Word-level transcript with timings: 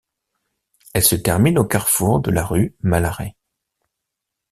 Elle 0.95 1.03
se 1.03 1.15
termine 1.15 1.59
au 1.59 1.63
carrefour 1.65 2.21
de 2.21 2.31
la 2.31 2.43
rue 2.43 2.75
Malaret. 2.81 3.35